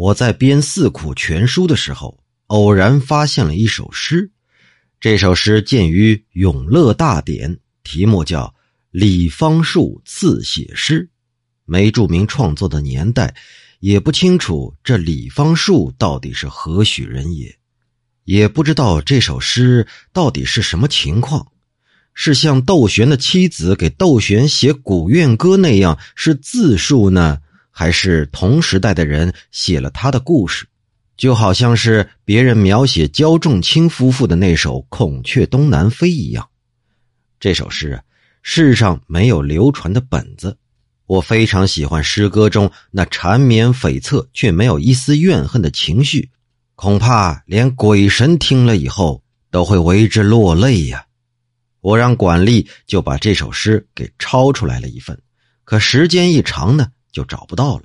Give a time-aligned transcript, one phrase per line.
[0.00, 4.30] 我在编《四库全书》的时候，偶然发现了一首诗。
[4.98, 8.46] 这首诗见于《永乐大典》，题目叫
[8.90, 11.02] 《李方树自写诗》，
[11.66, 13.34] 没注明创作的年代，
[13.80, 17.58] 也不清楚这李方树到底是何许人也，
[18.24, 21.48] 也不知道这首诗到底是什么情况。
[22.14, 27.40] 是像窦玄的妻子给窦玄写《古怨歌》那样是自述呢，
[27.70, 30.66] 还是同时代的人写了他的故事？
[31.16, 36.48] 就好像是别人描写焦仲卿夫妇的那首《孔雀东南飞》一样。
[37.38, 38.02] 这首诗啊，
[38.42, 40.56] 世上没有流传的本子。
[41.04, 46.30] 我非常喜欢诗歌中那缠绵悱恻却没有一丝怨恨的情绪，
[46.74, 51.04] 恐怕连鬼神听了以后都会为之落泪呀。
[51.80, 55.20] 我让管吏就把这首诗给抄出来了一份，
[55.64, 57.84] 可时间一长呢，就找不到了。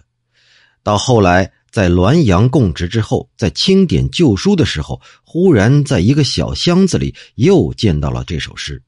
[0.83, 8.81] 到后来，在滦阳供职之后，在清点旧书的时候，忽然在一个小箱子里又见到了这首诗。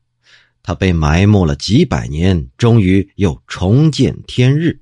[0.62, 4.80] 它被埋没了几百年，终于又重见天日。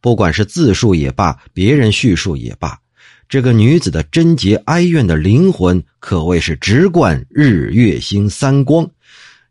[0.00, 2.78] 不管是自述也罢，别人叙述也罢，
[3.28, 8.88] 这个女子的贞洁哀怨的灵魂，可谓是直贯日月星三光。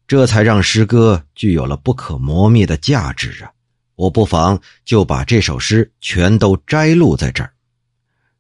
[0.08, 3.52] 这才让诗歌具有了不可磨灭的价值啊！
[3.96, 7.54] 我不妨就把这首诗全都摘录在这儿。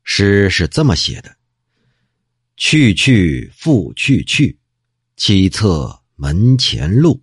[0.03, 1.35] 诗是这么写的
[2.58, 4.58] ：“去去复去去，
[5.17, 7.21] 凄恻门前路。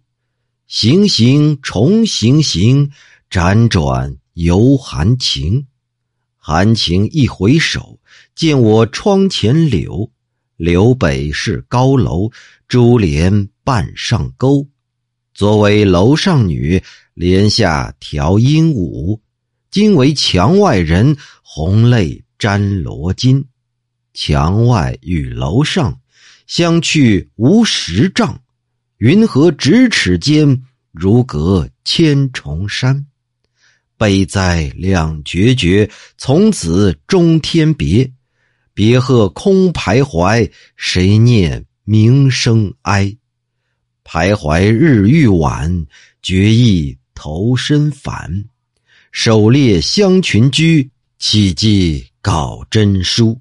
[0.67, 2.91] 行行重行行，
[3.31, 5.67] 辗转犹含情。
[6.37, 8.01] 含情一回首，
[8.35, 10.11] 见我窗前柳。
[10.57, 12.31] 柳北是高楼，
[12.67, 14.67] 珠帘。”半上钩，
[15.35, 16.83] 作为楼上女，
[17.19, 19.19] 帘下调鹦鹉。
[19.73, 23.45] 今为墙外人，红泪沾罗巾。
[24.15, 25.99] 墙外与楼上，
[26.47, 28.41] 相去无十丈。
[28.99, 33.05] 云何咫尺间，如隔千重山。
[33.97, 38.09] 悲哉两决绝，从此终天别。
[38.73, 43.17] 别鹤空徘徊，谁念鸣声哀？
[44.05, 45.85] 徘徊日欲晚，
[46.23, 48.45] 决意投身凡。
[49.11, 53.41] 狩猎相群居，岂记稿真书？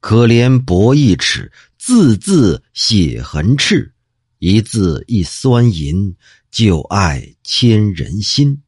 [0.00, 3.90] 可怜薄一尺，字字写痕赤。
[4.38, 6.14] 一字一酸银，
[6.50, 8.60] 旧爱牵人心。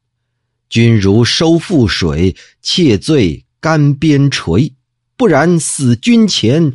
[0.67, 4.73] 君如收覆水，妾醉干边陲。
[5.15, 6.73] 不然死君前，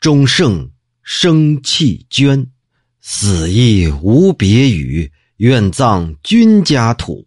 [0.00, 0.68] 终胜
[1.04, 2.48] 生弃捐。
[3.00, 5.12] 死亦无别语，
[5.42, 7.26] 愿葬君家土。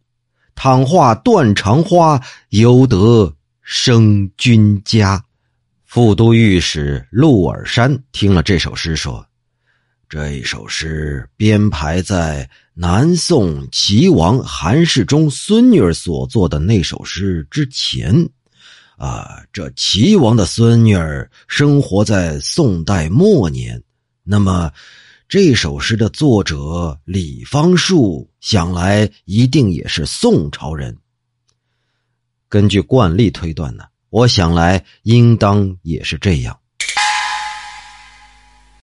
[0.55, 2.17] 倘化断肠花，
[2.47, 5.21] 犹得生君家。
[5.83, 9.25] 副都御史陆尔山听了这首诗，说
[10.07, 18.15] ：“这一首诗编排在南宋齐王韩世忠孙女儿所作的那首诗之前。
[18.95, 23.83] 啊，这齐王的孙女儿生活在宋代末年，
[24.23, 24.71] 那么。”
[25.27, 30.95] 这首诗的作者李方树，想来一定也是宋朝人。
[32.47, 36.59] 根据惯例推断呢，我想来应当也是这样。